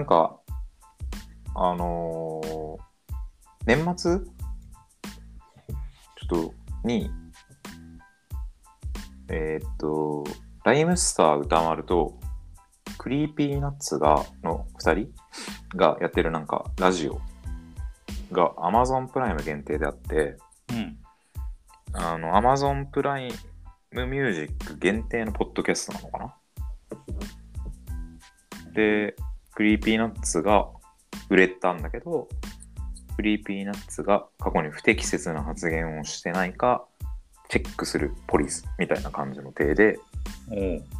[0.00, 0.40] なんか、
[1.54, 2.80] あのー
[3.66, 4.20] 年末？
[4.20, 4.24] ちょ
[6.24, 6.54] っと、
[6.84, 7.10] に、
[9.28, 10.24] えーっと、
[10.64, 12.18] RHYMESTER 宇多丸と、
[12.96, 15.76] Creepy Nuts が、の2人？
[15.76, 17.20] がやってるなんか、ラジオ。
[18.32, 20.38] が Amazon プライム限定であって、
[20.70, 20.98] うん。
[21.92, 23.30] あの、Amazon プライ
[23.92, 26.34] ムミュージック限定のポッドキャストなのかな？
[28.72, 29.14] で、
[29.60, 30.70] Creepy Nuts が
[31.28, 32.28] 売れたんだけど、
[33.16, 36.86] Creepy Nuts が過去に不適切な発言をしてないか、
[37.50, 39.98] チェックするポリスみたいな感じの体で、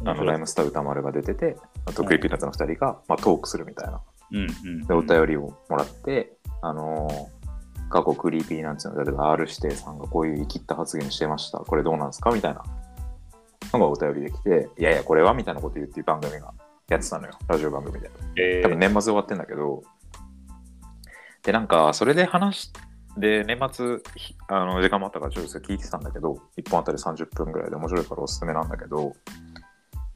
[0.05, 3.99] あの RHYMESTER 宇多丸が出てて、あと Creepy Nuts の2人が、まあ、トークするみたいな。
[4.31, 4.85] うんうん。
[4.85, 6.31] で、お便りをもらって、
[6.61, 7.41] あのー
[7.89, 11.57] 過去 Creepy Nuts の例えば R 指定さんがこういうイキった発言してました。
[11.57, 12.63] これどうなんですかみたいな
[13.73, 16.53] のがお便りできて、いやいや、これはみたいなこと言っていう番組が
[16.89, 17.33] やってたのよ。
[17.47, 18.11] ラジオ番組で。
[18.35, 19.83] え多分年末終わってんだけど、
[21.43, 22.73] で、なんか、それで話し、
[23.17, 29.13] で、年末、ひあの時間もあったから、ちょっと聞いてたんだけど、1本あたり30分ぐらいで面白いからおすすめなんだけど、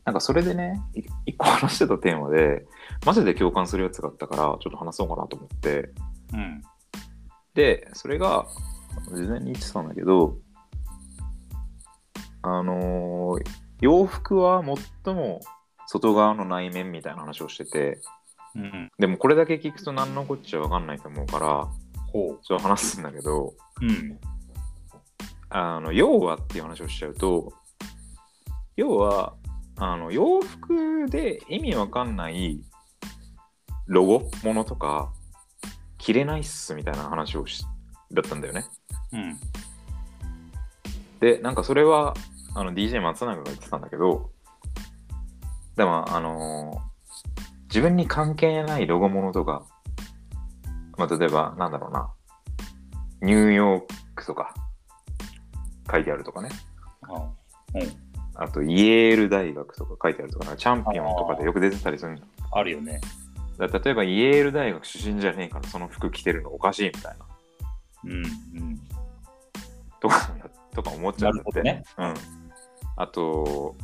[0.06, 2.66] なんかそれでね、い一個話してたテーマで、
[3.06, 5.90] マジで共感するやつがあったから、ちょっと話そうかなと思って、
[6.34, 6.62] うん。
[7.54, 8.46] で、それが、
[9.14, 10.38] 事前に言ってたんだけど、
[12.44, 14.64] あのー洋服は
[15.04, 15.42] 最も
[15.88, 18.00] 外側の内面みたいな話をしてて、
[18.56, 18.92] うん。
[18.98, 21.68] でもこれだけ聞くと何のこっちゃわかんないと思うから、
[22.12, 23.86] ほちょっと話すんだけど、う。
[23.86, 24.20] うん。
[25.50, 27.54] あの、要はっていう話をしちゃうと、
[28.76, 29.36] 要は、
[29.78, 32.62] あの、洋服で意味わかんない
[33.88, 35.14] ロゴものとか、
[35.98, 37.66] 着れないっすみたいな話をし、
[38.12, 38.66] だったんだよね。
[39.12, 39.38] うん。
[41.20, 42.14] で、なんかそれは、
[42.54, 44.32] あの、DJ 松永が言ってたんだけど、
[45.76, 46.96] でも、あのー
[47.76, 49.66] 自分に関係ないロゴものとか、
[50.98, 52.10] まあ、例えば、なんだろうな、
[53.22, 54.54] ニューヨークとか、
[55.92, 56.48] 書いてあるとかね。
[57.02, 57.32] あうん。
[58.36, 62.18] あと、イエール大学とか書いてあるとか、チャンピオンとかでよく出てたりする
[62.54, 63.02] あるよね。
[63.58, 67.26] だ例えば、イエール大学出身じゃねえから、その服着てるのおかしいみたいな。
[68.06, 68.12] うん。
[68.14, 68.18] う
[68.64, 68.80] ん。
[70.00, 70.34] とか、
[70.74, 71.62] とか思っちゃうって。
[71.62, 72.14] なるうん。
[72.96, 73.76] あと、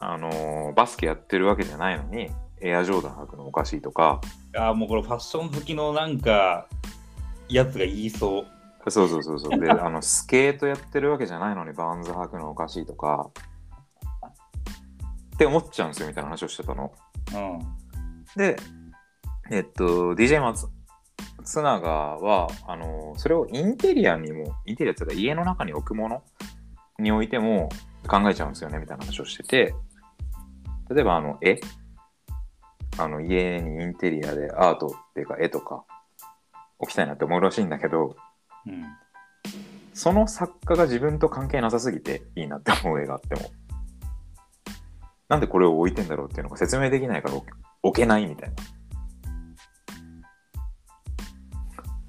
[0.00, 2.30] あのーバスケやってるわけじゃないのに、
[2.60, 4.20] エアジョーダン履くのおかしいとか、
[4.56, 6.66] ああ、もうこれファッション好きのなんか、
[7.48, 8.90] やつが言いそう。
[8.90, 9.60] そうそうそうそう。
[9.60, 13.30] で、あの、 スケートやってるわけじゃないのにバーンズ履くのおかしいとか、
[15.34, 16.92] って思っちゃうんですよ、みたいな話をしてたの。
[17.34, 17.58] うん。
[18.36, 18.56] で、
[19.50, 20.68] えっと、DJ 松
[21.44, 26.22] 津永は、あの、それをインテリアにも、インテリアっていうか家の中に置くもの
[26.98, 27.68] においても
[28.06, 29.74] 考えちゃうんですよね、みたいな話をしてて、
[30.90, 31.60] 例えば、あの、絵
[32.98, 35.84] あの、家にインテリアでアートっていうか絵とか
[36.78, 38.16] 置きたいなって思うらしいんだけど、
[38.66, 38.84] うん。
[39.94, 43.50] その作家が自分と関係なさすぎていいなって思う絵があっても、
[45.28, 47.52] なんでこれを置いてんだろうっていうのが説明できないから置け
[47.82, 48.56] 置けないみたいな。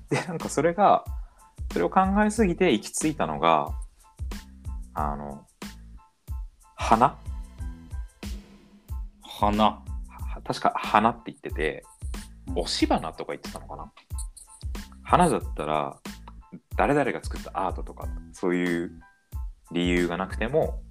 [0.09, 1.05] で、なんかそれが、
[1.71, 3.69] それを考えすぎて行き着いたのが、
[4.95, 5.45] あの、
[6.75, 7.15] 花？
[9.41, 9.63] 花。
[9.65, 9.83] は
[10.43, 11.83] 確か花って言ってて、
[12.55, 13.91] 押し花とか言ってたのかな？
[15.03, 15.99] 花だったら、
[16.75, 18.91] 誰々が作ったアートとか、そういう
[19.71, 20.81] 理由がなくても、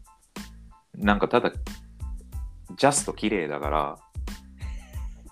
[0.95, 1.53] なんかただ、
[2.77, 3.99] ジャスト綺麗だから、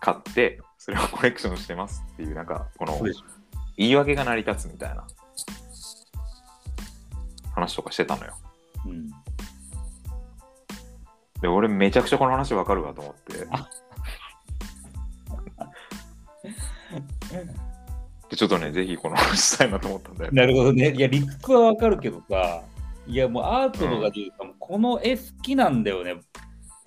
[0.00, 3.00] 買って、それをコレクションしてますっていう、なんか、この
[3.76, 5.06] 言い訳が成り立つみたいな
[7.52, 8.34] 話とかしてたのよ。
[8.86, 9.10] うん。
[11.40, 13.46] で、俺めちゃくちゃこの話わかるわと思って。
[18.30, 20.32] で、ちょっとね、ぜひこの話したいなと思ったんだよ。
[20.32, 20.92] なるほどね。
[20.92, 22.62] いや、理屈はわかるけどさ、
[23.06, 26.20] いや、もうアートとかで言うと、もうこの絵好きなんだよね。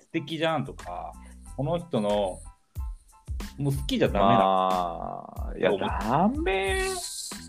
[0.00, 1.12] 素敵じゃんとか、
[1.56, 2.40] この人の、
[3.58, 4.24] もう好きじゃダメだ。
[4.26, 6.84] まあ、いや、ダメ。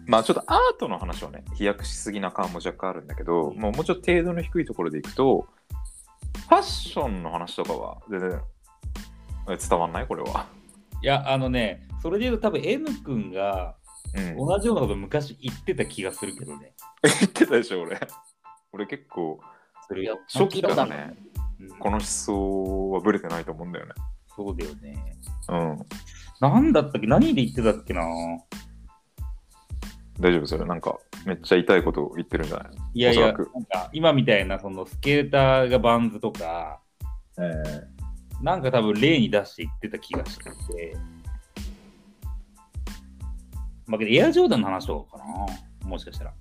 [0.08, 8.42] まあ、ちょっとアートの話はね、飛躍しすぎな感も若干あるんだけど、もうもうちょっと程度の低いところでいくと、ファッションの話とかは全然
[9.50, 10.08] え伝わんない？
[10.08, 10.48] これは。
[11.02, 13.76] いや、あのね、それで言うと多分 N 君が
[14.16, 14.38] うん。
[14.38, 16.74] 同じようなこと昔言ってた気がするけどね。
[17.02, 18.00] 言ってたでしょ、俺。
[18.72, 19.40] 俺結構、
[19.88, 21.16] それや初期からね、
[21.60, 23.94] うんこの思想はブレてないと思うんだよね。
[24.36, 25.18] そうだよね。
[25.48, 25.80] うん。
[26.42, 28.02] なんだったっけ何で言ってたっけな
[30.20, 32.74] 大丈夫それなんかめっちゃ痛いこと言ってるんじゃない？
[32.94, 36.80] いやいや、なんか今みたいなそのスケーターがバンズとか、
[38.42, 40.98] なんか多分例に出して言ってた気がしてて、
[43.88, 45.88] まあ、けどエアジョーダンの話とかかな。
[45.88, 46.34] もしかしたら。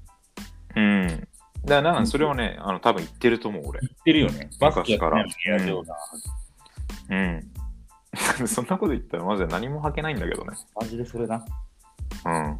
[0.76, 1.06] うん。
[1.08, 1.28] だか
[1.64, 3.80] らなんかそれはね、あの多分言ってると思う、俺。
[3.80, 4.50] 言ってるよね。
[4.60, 5.94] バスケからエアジョーダ
[7.16, 7.18] ン。
[8.42, 8.46] うん。
[8.46, 10.56] そんなこと言ったらマジで何も履けないんだけどね。
[10.78, 11.44] マジでそれな。
[12.26, 12.58] うん。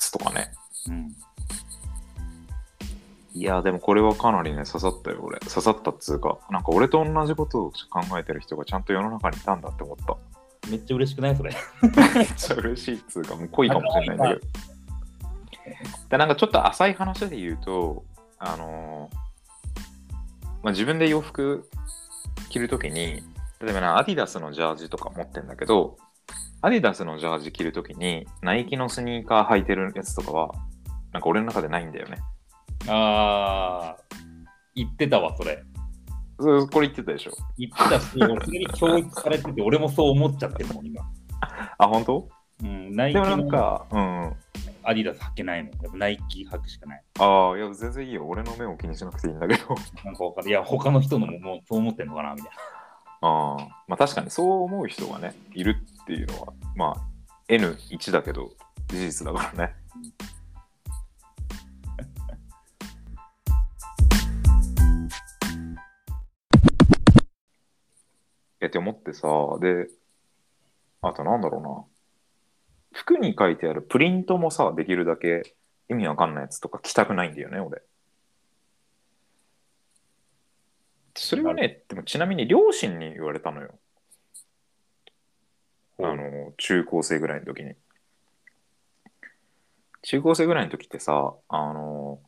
[0.00, 0.50] 靴とかね。
[0.88, 1.16] うん。
[3.32, 5.38] いや、でもこれはかなりね、刺さったよ、俺。
[5.40, 10.16] 刺さったっつうか、なんか俺と同じことを考えてる人がちゃんと世の中にいたんだって思った。
[10.68, 11.54] めっちゃ嬉しくないそれ。
[11.82, 14.40] めっちゃ嬉しいっつうか、もう濃いかもしれないんだけど。
[16.08, 18.04] で、なんかちょっと浅い話で言うと、
[18.38, 19.16] あのー
[20.62, 21.68] まあ、自分で洋服
[22.50, 23.22] 着るときに、
[23.60, 25.96] 例えばな、アディダスのジャージとか持ってんだけど、
[26.62, 30.52] アディダスのジャージ着るときに、ナイキのスニーカー履いてるやつとかは、
[31.10, 32.18] なんか俺の中でないんだよね。
[32.86, 34.14] あー、
[34.74, 35.62] 言ってたわ、それ。
[36.38, 37.30] そうこれ言ってたでしょ。
[37.56, 41.02] 言ってたし、俺それに教育されてて、俺もそう思っちゃってるもん、今。
[41.78, 42.28] あ、本当？
[42.62, 44.36] うん、ナイキでもなんのか、うんうん。
[44.82, 45.70] アディダス履けないの。
[45.70, 47.02] やっぱナイキ履くしかない。
[47.18, 48.26] ああ、いや、全然いいよ。
[48.26, 49.74] 俺の目を気にしなくていいんだけど。
[50.04, 50.50] なんかわかる。
[50.50, 52.50] いや、他の人のももうそう思ってんのかなみたい
[53.22, 57.10] ああ、まあ確かにそう思う人がね、いるっていうのは、まあ
[57.48, 58.50] N1 だけど、
[58.88, 59.74] 事実だからね。
[68.60, 69.28] やって思ってさ、
[69.60, 69.88] で、
[71.02, 71.84] あとなんだろうな。
[72.92, 75.54] 服に書いてあるプリントもさ、できるだけ
[75.88, 77.82] 意味わかんないやつとか着たくないんだよね、俺。
[81.16, 83.78] それはね、でもちなみに両親に言われたのよ。
[86.60, 87.74] 中高生ぐらいの時に。
[90.02, 92.20] 中高生ぐらいの時ってさ、あの、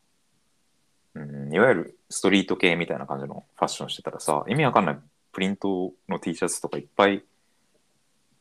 [1.15, 4.99] うん、いわゆるストリート系みたいな感じのファッションしてたらさ、意味わかんない
[5.33, 7.23] プリントの T シャツとかいっぱい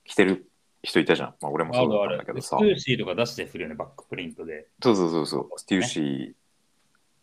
[0.06, 0.50] 着てる
[0.82, 1.36] 人いたじゃん。
[1.42, 2.66] まあ俺もそうだったんだけどさステ。
[2.66, 4.68] ューシーとか出してするよね、バックプリントで。
[4.82, 6.34] そうそうそうそう、ステューシー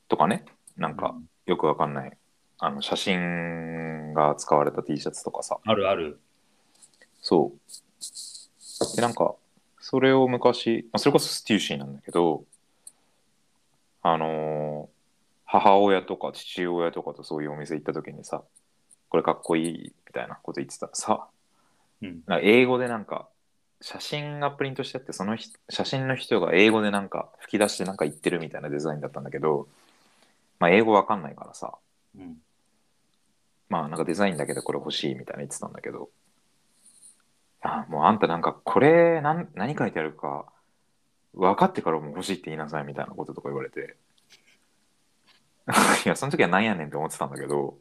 [0.08, 0.44] とかね、
[0.76, 2.12] なんかうんよくわかんない、
[2.58, 6.20] あの写真が使われた T シャツとかさ、あるある。
[7.22, 7.87] そう。
[8.96, 9.34] で、なんか、
[9.80, 12.44] それを昔、まあそれこそステューシーなんだけど、
[14.02, 14.98] あのー
[15.50, 18.42] 母親とか父親とかとそういうお店行った時にさ、
[19.08, 21.26] これかっこいいみたいなこと言ってたらさ、
[22.02, 22.20] うん。
[22.26, 23.28] なんか英語でなんか、
[23.80, 29.68] 写真がプリントしてあって、その人写真の人が英語でなんか吹き出してなんか言ってるみたいなデザインだったんだけど、
[30.58, 31.72] まあ英語わかんないからさ、
[32.18, 32.36] うん。
[33.70, 36.10] まあなんかデザインだけでこれ欲しいみたいな言ってたんだけど、
[37.68, 40.46] あもうあんたなんかこれ何何書いてあるか
[41.34, 43.96] 分かってからもう欲しいって言いなさいみたいなこととか言われて、
[46.04, 47.78] いや、その時はなんやねんって思ってたんだけど、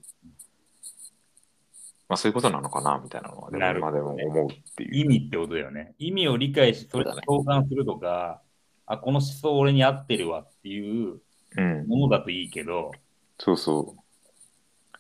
[2.10, 4.96] まあそういうことなのかなみたいなのは、今でも思うっていう。
[4.96, 5.96] 意味ってことだよね。
[5.98, 8.42] 意味を理解し、それと共感するとか、
[8.86, 11.22] あ、この思想俺に合ってるわっていう
[11.56, 12.92] うん、ものだといいけど、
[13.40, 15.00] そうそう。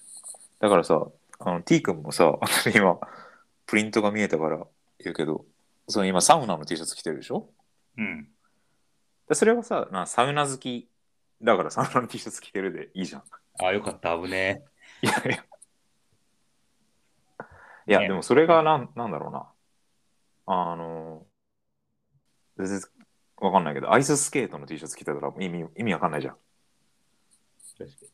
[0.59, 1.07] だからさ、
[1.39, 2.39] あの T 君もさ、
[2.73, 2.97] 今、
[3.65, 4.65] プリントが見えたから
[5.03, 5.45] 言うけど、
[5.87, 7.49] その今サウナの T シャツ着てるでしょ？
[7.97, 8.27] うん。
[9.27, 10.89] でそれはさ、まあ、サウナ好き
[11.41, 13.23] だからサウナの T シャツ着てるでいいじゃん。
[13.63, 14.63] あ、よかった、危ね
[15.01, 15.45] いやいや。
[17.89, 19.49] いや、ねでもそれがなんなんだろうな。
[20.45, 21.25] あの、
[22.57, 22.81] 全然
[23.37, 26.37] わかんないけど、アイススケートの T シャツ着てたら意味意味わかんないじゃん。
[27.79, 27.85] え。
[27.85, 28.11] 確かに。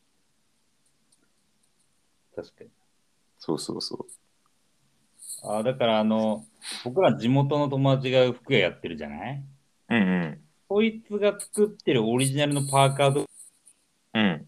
[2.35, 2.69] 確かに。
[3.39, 4.07] そうそうそう。
[5.43, 6.45] あだから、あの、
[6.85, 9.43] 僕ら地元の友達が服屋やってるじゃない？
[9.89, 10.41] うんうん。
[10.67, 13.29] こいつが作ってるオリジナルのパーカーと、
[14.13, 14.47] うん。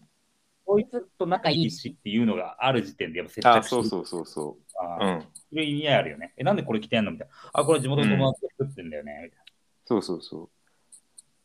[0.64, 4.58] こいつと仲いいしっていうのがある時点でやっぱ接あ、着してるそうそうそうそ
[4.98, 5.08] あう。
[5.08, 5.20] うん。
[5.20, 6.32] そういう意味合いあるよね。
[6.36, 7.12] え、なんでこれ着てんの？
[7.12, 7.34] みたいな。
[7.52, 9.20] あ、これ地元の友達が作ってんだよね。
[9.24, 9.38] みたい
[9.84, 10.48] そうそうそう。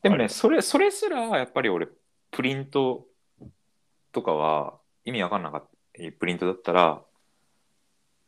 [0.01, 1.87] でもね、それ、それすら、やっぱり俺、
[2.31, 3.05] プリント
[4.11, 5.67] とかは意味わかんなかった。
[6.19, 7.03] プリントだったら、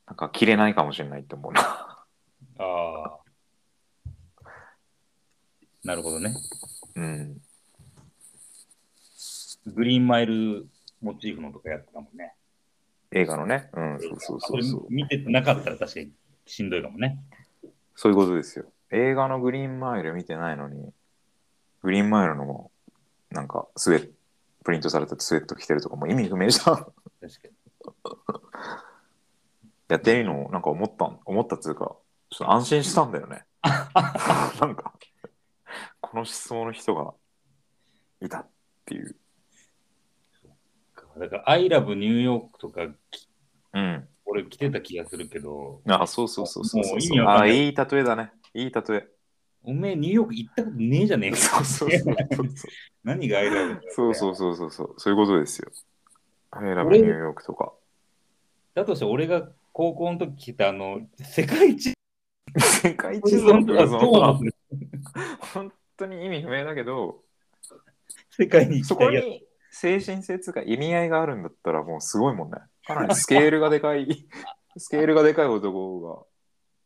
[0.07, 1.61] なんか着れないかもしれないって思うな。
[1.61, 1.67] な。
[2.59, 3.19] ああ。
[5.83, 6.33] なるほどね。
[6.95, 7.41] うん。
[9.65, 10.67] グリーンマイル
[11.01, 12.33] モチーフのとかやってたもんね。
[13.11, 13.69] 映画のね。
[13.73, 14.95] うん、そうそうそうそうれ。
[14.95, 16.11] 見てなかったら確かに
[16.45, 17.19] しんどいかもね。
[17.95, 18.65] そういうことですよ。
[18.91, 20.91] 映画のグリーンマイル見てないのに、
[21.81, 22.71] グリーンマイルのも、
[23.29, 24.13] なんか、スウェット、
[24.63, 26.75] プリントされたスウェット着てるとかもう意味不明じゃん。
[26.75, 26.93] 確か
[27.45, 27.53] に。
[29.93, 31.95] やってみるの、なんか思ったん、思ったっつうか、
[32.31, 33.45] ちょっと安心したんだよね。
[33.63, 34.95] なんか、
[36.01, 37.13] この思想の人が
[38.19, 38.47] いたっ
[38.85, 39.15] ていう。
[41.19, 42.81] だから、アイラブニューヨークとか、
[43.73, 44.07] うん。
[44.25, 48.31] 俺着てた気がするけど、あ、そうそうそうそうそうもうあ、ないいい例えだね。
[48.55, 49.07] いい例え。
[49.61, 51.37] おめえニューヨーク行ったことねえじゃねえか。
[51.37, 52.01] そうそうそう
[52.33, 52.45] そう。
[53.05, 54.93] 何がアイラブそうそうそうそうそう。
[54.97, 55.69] そういうことですよ。
[56.49, 57.73] アイラブニューヨークとか。
[58.73, 61.93] だとして俺が高校の時来たあの、世界一
[62.57, 64.49] 世界地図のとか偶像どう
[65.53, 67.23] 本当に意味不明だけど、
[68.29, 68.95] 世界に行そ。
[68.95, 72.59] こに精神性つうか意味合いがあるんだったらもうすごいもんね。
[72.85, 74.07] かなりスケールがでかい、
[74.77, 76.23] スケールがでかい男が、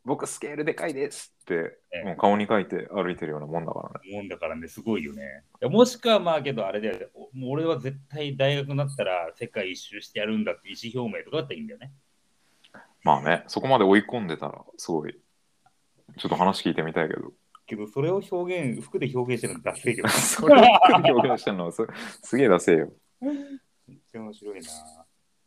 [0.05, 4.15] 僕スケールでかいですって、ええもう顔に書いて歩いてるようなもんだからね。
[4.15, 5.43] もんだからね、すごいよね。
[5.63, 11.91] もしくはまあけどあれだよね、おもう俺は絶対大学になったら世界一周してやるんだって意思表明とかだったらいいんだよね。
[13.07, 15.17] まあね、そこまで追い込んでたらすごい、
[16.17, 17.31] ちょっと話聞いてみたいけど。
[17.65, 20.09] けどそれを表現、服で表現してるのダセえけど。
[20.11, 21.87] それを表現してるのはす
[22.21, 22.91] すげえ出せよ。
[23.21, 24.67] めっちゃ面白いな。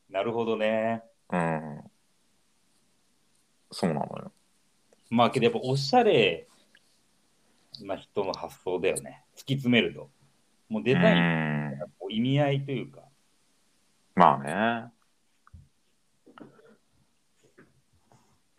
[0.08, 1.02] なるほどね。
[1.28, 1.84] うん。
[3.70, 4.32] そうなのよ。
[5.10, 6.48] まあけどやっぱおしゃれ
[7.82, 9.22] な人の発想だよね。
[9.34, 10.08] 突き詰めると。
[10.70, 13.02] もうデザイン意味合いというか。
[14.14, 14.90] まあね。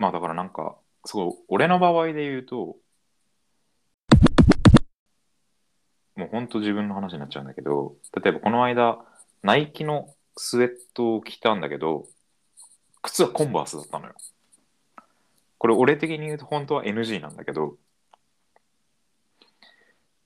[0.01, 2.75] まあだからなんか、すごい、俺の場合で言うと、
[6.15, 8.97] もうほんと自分の話になっちゃうんだけど、例えばこの間、
[9.43, 12.07] ナイキのスウェットを着たんだけど、
[13.03, 14.15] 靴はコンバースだったのよ。
[15.59, 17.77] これ俺的に言うと本当は NG なんだけど、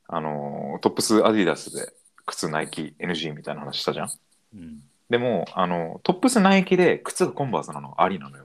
[0.08, 1.92] あのートップスアディダスで
[2.26, 4.10] 靴ナイキ NG みたいな話したじゃん。
[4.54, 4.84] うん。
[5.10, 8.45] でも、あの、トップスナイキで靴がコンバースなのありなのよ、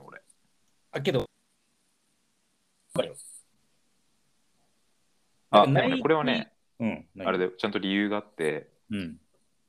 [0.91, 1.25] あけど、
[5.51, 7.05] あ、でもね、これはね、うん。
[7.15, 9.17] 何あれでちゃんと理由があって、うん。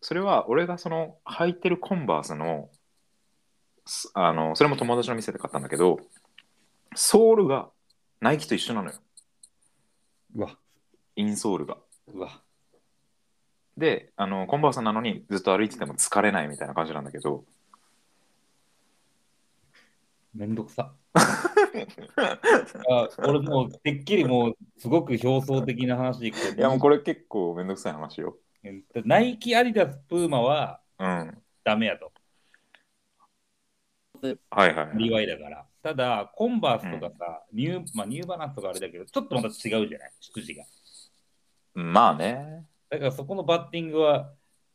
[0.01, 2.71] それは俺がその履いてるコンバースの、
[3.85, 6.01] すあの、それも友達の店で買ったんだけど、
[6.95, 7.71] ソールが
[8.21, 8.97] ナイキと一緒なのよ、
[10.35, 10.57] うわ、
[11.17, 11.79] インソールが。
[12.13, 12.43] うわ。
[13.77, 17.45] で、あの、コンバースなのにずっと歩いてても疲れないみたいな感じなんだけど、
[20.35, 20.93] めんどくさ。
[21.15, 28.37] あ俺もう、てっきりもう、すごく表層的な話でいくといやもうこれ結構めんどくさい話よ。
[29.05, 31.43] ナイキ、アディダス、プーマはうん。
[31.65, 32.13] ダメやと。
[34.51, 35.67] はいはい、リワイだから。
[35.83, 40.13] ただ、コンバースとかさ、ニューまあ、ニューバランスとかあれだけど、ちょっとまた違うじゃない？
[40.21, 40.65] 出自が。
[41.75, 42.65] まあね。
[42.89, 44.33] だからそこのバッティングは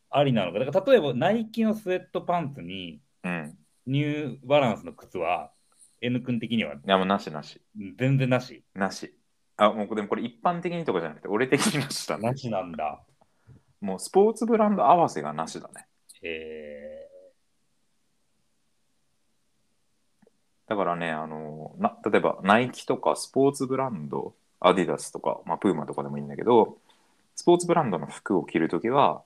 [0.10, 0.60] ありなのか。
[0.60, 3.58] だから例えば、ナイキのスウェットパンツにうん。
[3.86, 5.54] ニューバランスの靴は、
[6.02, 7.62] N 君的にはいやもうなしなし。
[7.98, 8.64] 全然なし。
[8.74, 9.14] なし。
[9.58, 12.30] あ、もうでもこれ一般的にとかじゃなくて、俺的になしだね。
[12.30, 13.02] なしなんだ。
[13.82, 15.88] もうスポーツブランド合わせがなしだね。
[16.24, 17.08] え
[20.68, 26.78] だからね、あのな例えばナイキとかスポーツブランド、アディダスとか、まあ、プーマとかでもいいんだけど、
[27.36, 29.22] スポーツブランドの服を着るときは、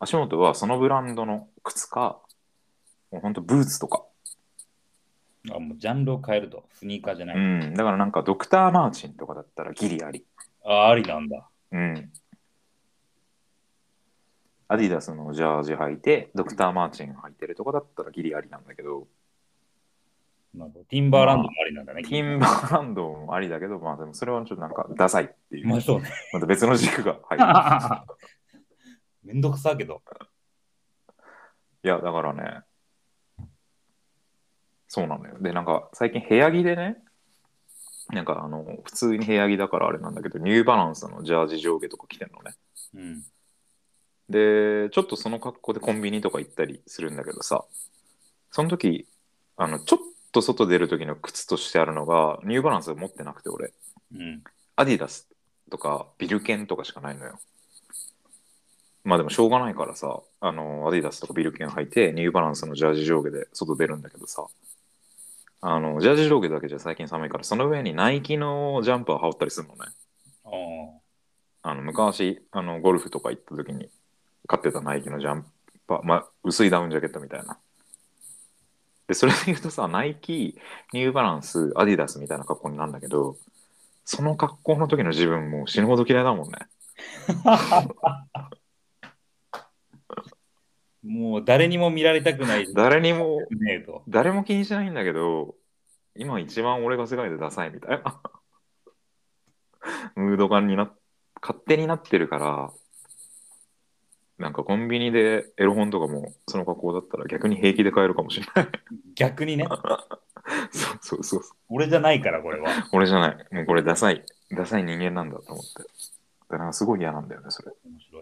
[0.00, 2.18] 足元はそのブランドの靴か、
[3.12, 4.04] もうほんとブーツとか。
[5.46, 6.64] ー、あもうジャンルを変えると。
[6.72, 7.36] スニーカーじゃない。
[7.36, 7.74] うん。
[7.74, 10.24] だからなんかドクター・マーチンとかだったらギリあり。
[10.64, 11.48] あありなんだ。
[11.72, 12.12] うん。
[14.68, 19.06] アディダスのジャージ履いて、ドクター・マーチン履いてるとかだったらギリありなんだけど、
[20.54, 22.02] なるほどティンバーランドもありなんだね。
[22.02, 25.68] ティンバーランドもありだけど、まあでもそれはちょっとなんかダサいっていう。
[25.68, 26.10] まあそうね。
[26.32, 27.44] また別の軸が入る。
[29.24, 30.02] めんどくさけど。
[31.84, 32.60] いや、だからね、
[34.94, 35.38] そうなのよ。
[35.40, 36.98] で、なんか最近部屋着でね、
[38.10, 42.54] なんかあの、普通に部屋着だからあれなんだけど、ニューバランスのジャージ上下とか着てんのね。
[42.94, 43.22] うん。
[44.28, 47.64] で、ちょっとその格好でコンビニとか行ったりするんだけどさ、
[48.50, 49.08] その時、
[49.56, 49.98] あの、ちょっ
[50.30, 53.72] と外出る時の靴としてあるのが、ニューバランスを持ってなくて、俺、
[54.14, 54.44] うん。
[54.76, 55.26] アディダス
[55.70, 57.38] とかビルケンとかしかないのよ。
[59.04, 64.44] まあでもしょうがないからさ、あの、アディダスとかビルケン履いて、ニューバランスのジャージ上下で外出るんだけどさ、
[65.64, 69.80] あの、ジャージ上下だけじゃ最近寒いから、その上にナイキのジャンパー羽織ったりするのね。
[70.44, 71.70] ああ。
[71.70, 73.88] あの、昔、あの、ゴルフとか行った時に
[74.48, 75.46] 買ってたナイキのジャン
[75.86, 77.58] パー、まあ、薄いダウンジャケットみたいな。
[79.06, 80.58] で、それで言うとさ、ナイキ、
[80.92, 83.36] ニューバランス、アディダスみたいな格好になるんだけど、
[84.04, 86.58] その格好の時の自分もう死ぬほど嫌いだもんね。
[91.02, 93.40] もう誰にも見られたくない誰にも。
[94.08, 95.54] 誰も気にしないんだけど、
[96.16, 98.20] 今一番俺が世界でダサいみたいな。
[100.14, 100.92] ムード感にな、
[101.40, 102.72] 勝手になってるから、
[104.38, 108.68] なんかコンビニでエロ本とかもその格好だったら逆に平気で買えるかもしれない。
[109.14, 109.66] 逆にね。
[110.70, 111.56] そうそうそうそう。
[111.68, 112.70] 俺じゃないから、これは。
[112.92, 113.54] 俺じゃない。
[113.54, 114.24] もうこれダサい。
[114.50, 115.82] ダサい人間なんだと思って。
[116.48, 117.72] だからすごい嫌なんだよね、それ。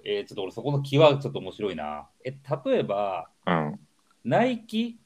[0.00, 0.16] 面白い。
[0.16, 2.09] えーちょっと俺そこの気はちょっと面白いな。
[2.25, 3.80] え、例えば、うん。
[4.25, 4.99] ナイキ、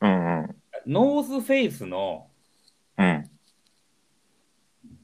[0.00, 0.56] うんうん。
[0.86, 2.28] ノースフェイスの
[2.98, 3.30] うん。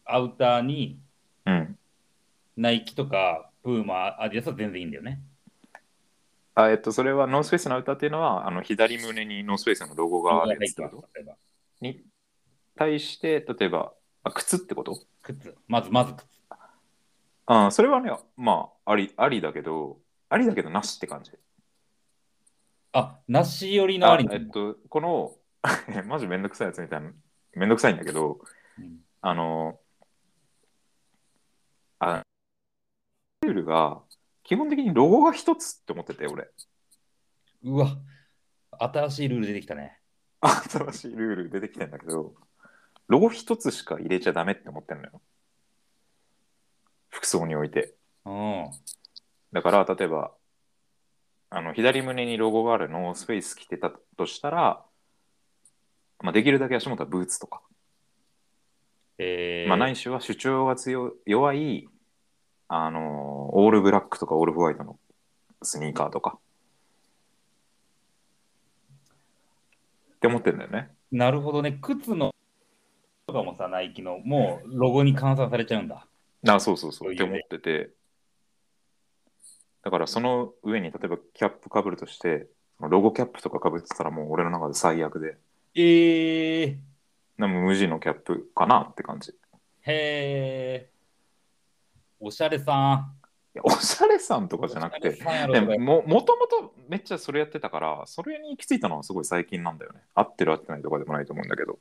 [0.04, 0.98] アウターに、
[1.46, 1.78] うん。
[2.56, 5.22] ナイキとか、プーマ、アディダスは全然いいんだよね。
[6.54, 10.78] あ、えっと、それはノースフェイスのアウターっていうのは、あの左胸にノースフェイスのロゴがあるやつ
[11.80, 12.02] に
[12.76, 13.92] 対して、例えば、
[14.24, 14.98] あ靴ってこと？
[15.22, 15.56] 靴。
[15.68, 16.26] まず、まず靴。
[17.52, 21.32] あそれはね、まあ、あり、ありだけど、ありだけどなしって感じ。
[22.92, 25.36] あ、なし寄りのありあえっと、この、
[26.06, 27.12] マジめんどくさいやつみたいな、
[27.54, 28.38] めんどくさいんだけど、
[28.78, 29.80] うんあの、
[31.98, 32.22] あ、
[33.42, 34.00] ルールが、
[34.44, 36.48] 基本的にロゴが一つって思ってて、俺。
[37.64, 37.98] うわ、
[38.78, 39.98] 新しいルール出てきたね。
[40.40, 42.32] 新しいルール出てきてんだけど、
[43.08, 45.20] ロゴ一つしか入れちゃダメって思ってんのよ。
[47.10, 47.94] 服装において。
[48.24, 48.70] うん。
[49.52, 50.32] だから、例えば、
[51.50, 54.84] あの、左胸にロゴがあるノースフェイス着てたとしたら、
[56.20, 57.62] まあ、できるだけ足元はブーツとか、
[59.18, 61.88] えー、まあ、ないしは主張が強い弱い、
[62.68, 63.02] あのー
[63.52, 64.98] オールブラックとかオールホワイトの
[65.62, 66.38] スニーカーとか。
[70.14, 70.90] って思ってんだよね。
[71.10, 71.78] なるほどね。
[71.82, 72.32] 靴の
[73.26, 76.06] とかもさ、ナイキの、もうロゴに換算されちゃうんだ。
[76.48, 77.12] あ、そうそうそう。
[77.12, 77.90] って思ってて。
[79.82, 85.36] だからその上に例えばキャップかぶるとして、ロゴキャップとかかぶってたらもう俺の中で最悪で、
[85.74, 86.76] えー、
[87.38, 89.30] でも無地のキャップかなって感じ。
[89.30, 89.34] い
[89.82, 91.00] へー。
[92.20, 93.06] おしゃれさ
[93.54, 94.60] やおしゃれさんとん。
[94.60, 100.00] かじゃなくて、でももともとめっちゃそれやってたから、それに行き着いたのはすごい最近なんだよね。
[100.14, 101.78] 合ってる合ってないとかでもないと思うんだけど。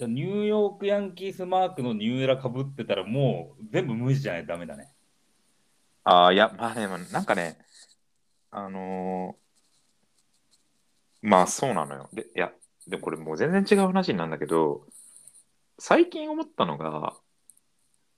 [0.00, 4.88] じゃあニューヨークヤンキースマークのニューエラかぶってたらもう全部無地じゃないとダメだね。
[6.04, 7.58] ああ、いや、まあでもなんかね、
[8.50, 12.08] あのーまあそうなのよ。
[12.14, 12.50] で、いや、
[12.86, 14.86] でもこれもう全然違う話になるんだけど、
[15.78, 17.14] 最近思ったのが、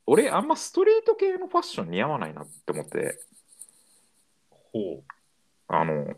[0.07, 3.18] 俺あんまストリート系のファッション似合わないなって思って、
[4.73, 5.03] ほ
[5.66, 6.14] あの、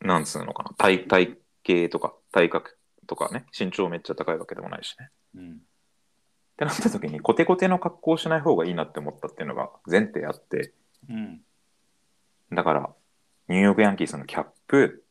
[0.00, 2.78] なんつうのかな、体体型とか体格
[3.12, 5.10] とかね、身長めっちゃ高いわけでもないしね。
[5.34, 5.38] う。
[5.38, 5.50] うん。
[5.52, 5.56] っ
[6.56, 10.72] てなった時にコテコテの格好をしない方がいいなって思ったっていうのが前提あって、
[11.10, 11.40] うん。
[12.52, 12.90] だから、
[13.48, 15.04] ニューヨークヤンキースのキャップ、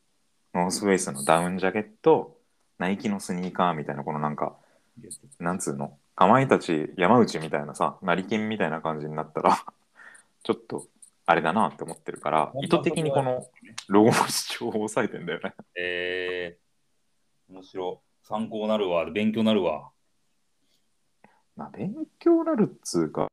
[0.55, 2.37] ノースウェイスのダウンジャケット、
[2.79, 4.55] ナイキのスニーカーみたいな、このなんか、
[5.39, 9.63] なんつうの、かまいたち山内みたいなさ、成金みたいな感じになったら、
[10.41, 10.87] ちょっと、
[11.27, 13.47] あれだなって思ってるから、意図的にこの
[13.87, 15.53] ロゴの主張を抑えてんだよね。
[15.75, 16.70] えー、
[17.51, 18.25] 面白い。
[18.27, 19.09] 参考なるわ。
[19.11, 19.91] 勉強なるわ。
[21.55, 23.27] まあ、勉強なるっつうか、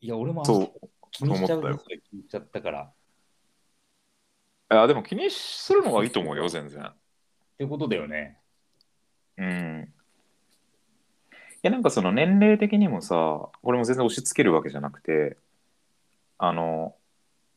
[0.00, 2.82] いや、俺もそう、気にしちゃうよそれ聞いちゃったから。
[2.82, 2.92] っ
[4.72, 6.92] いや、でも気にするのはいいと思うよ、全然。
[7.56, 8.36] てことだよね。
[9.38, 9.92] うん。
[11.34, 13.14] いや、なんかその年齢的にもさ、
[13.62, 15.36] これも全然押し付けるわけじゃなくて、
[16.38, 16.96] あの、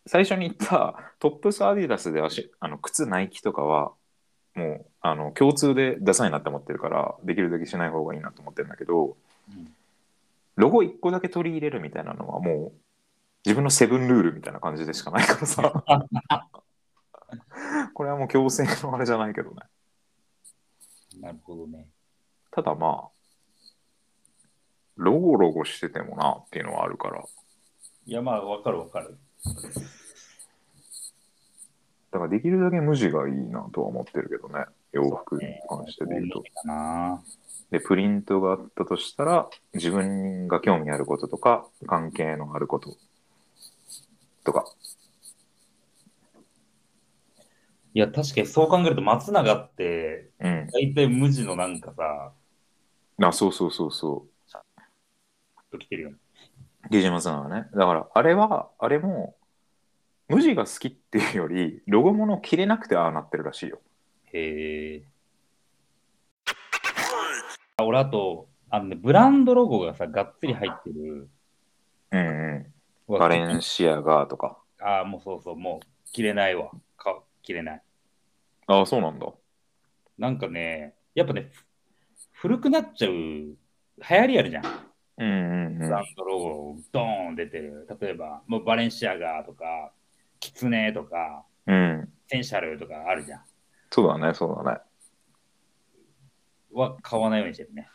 [0.05, 3.93] 最初に言ったトップスアディダスで足あの靴ナイキとかは、
[4.55, 9.15] もうあの共通でダサいなって思ってるから、できるだけしない方がいいなと思ってるんだけど、
[9.49, 9.75] うん
[10.55, 12.79] ロゴ1個だけ取り入れるみたいなのはもう
[13.45, 15.83] 自分のセブンルールみたいな感じでしかないからさ。
[17.93, 19.57] これはもう強制のあれじゃないけどね。
[21.19, 21.87] なるほどね。
[22.51, 23.09] ただまあ、
[24.95, 27.23] ロゴロゴしててもなっていうのはあるから、
[28.05, 29.17] いや、まあ、わかるわかる。
[32.15, 36.43] だからできるだけ無地がいいなとは思ってるけどね、洋服に関してで言うと。
[37.71, 42.95] で、プリントがあったとしたら、自分が興味あることとか、関係のあること
[44.45, 44.63] とか。
[47.93, 50.69] いや、確かにそう考えると、松永って、うん。
[50.71, 52.31] 大体無地のなんかさ、
[53.21, 54.25] あ、そうそうそうそ
[55.69, 56.17] と来てるよね。
[56.85, 56.89] う。
[56.91, 57.67] ディジマさんはね。
[57.73, 59.35] だから、あれは、あれも、
[60.27, 63.79] 無地が好きっていうより、ロゴもの着れなくてああなってるらしいよ。
[64.33, 65.03] へえ。
[67.77, 71.29] あ俺、あと、あのね、ブランドロゴがさ、がっつり入ってる。
[72.11, 72.65] うん
[73.07, 73.19] うん。
[73.19, 74.57] バレンシアガとか。
[74.81, 76.71] ああ、もうそうそう、もう、着れないわ。
[76.97, 77.81] か着れない。
[78.67, 79.27] ああ、そうなんだ。
[80.17, 81.51] なんかね、やっぱね、
[82.31, 83.57] ふ古くなっちゃう、流
[83.97, 84.63] 行りあるじゃん。
[85.17, 85.99] うんうんうんブラ。
[86.01, 87.87] ンドロゴ、ドーン出てる。
[88.01, 89.94] 例えば、もうバレンシアガとか、キ
[90.55, 92.09] ツネとか、うん。
[92.27, 93.41] センシャルとかあるじゃん。
[93.91, 94.79] そうだね、そうだね。
[96.73, 97.87] は買わないようにしてるね。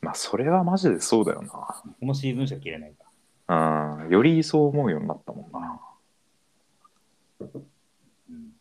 [0.00, 3.04] まあ、それはマジでそうだよこのシーズンしか着れないか
[3.46, 4.04] な。
[4.04, 4.10] うん。
[4.10, 5.60] よりそう思うようになったもんな。
[7.40, 7.46] ら。
[8.30, 8.52] うん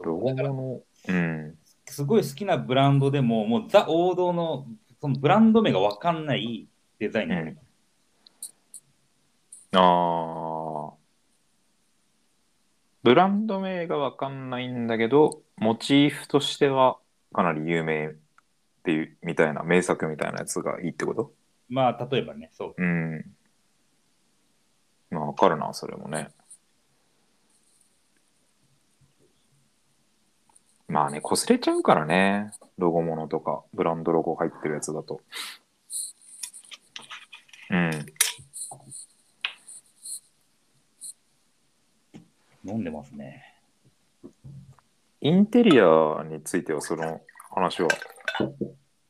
[0.00, 1.58] ロゴの、うん。
[1.86, 4.66] すごい好きなブランドでも、もうザ王道の
[5.00, 6.68] そのブランド名が分かんない
[6.98, 7.58] デザインになる。
[9.74, 10.41] ああ。
[13.02, 16.98] ブランド名がわかんないんだけど、モチーフとしては
[17.32, 18.14] かなり有名っ
[18.84, 21.32] ていう、みたいな、名作みたいなやつがいいってこと？
[21.68, 22.74] まあ、例えばね、そう。
[22.76, 23.24] うん。
[25.10, 26.28] まあ、わかるな、それもね。
[30.88, 32.52] まあね、擦れちゃうからね。
[32.76, 35.20] ロゴものとか、ブランドロゴ入ってるやつだと。
[37.70, 37.90] うん。
[42.64, 43.42] 飲んでますね。
[45.20, 47.20] インテリアについてはその
[47.50, 47.88] 話は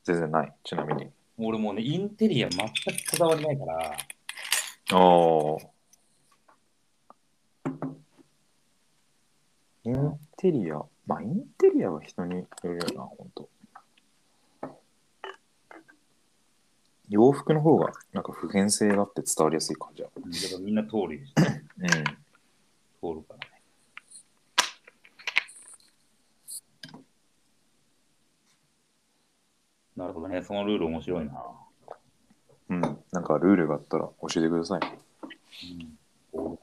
[0.03, 1.09] 全然ない、ちなみに。
[1.37, 2.73] 俺もうね、インテリア全く
[3.11, 3.97] こだわりないから、
[4.91, 5.73] ああ。
[9.85, 13.49] インテリア、まあインテリアは人によるよな、ほんと。
[17.09, 20.21] 洋服の方がなんか普遍性があって伝わりやすい感じある。
[20.21, 21.33] だからみんな通るし、
[21.77, 22.22] うん。
[23.03, 23.61] 通るからね。
[29.97, 31.33] なるほどね、そのルール面白いな。
[32.69, 32.81] うん。
[33.11, 34.81] なんかルールがあったら教えてください。
[36.33, 36.59] うん